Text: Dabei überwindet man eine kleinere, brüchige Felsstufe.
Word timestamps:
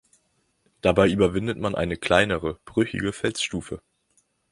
Dabei 0.81 1.09
überwindet 1.09 1.59
man 1.59 1.75
eine 1.75 1.95
kleinere, 1.95 2.59
brüchige 2.65 3.13
Felsstufe. 3.13 3.83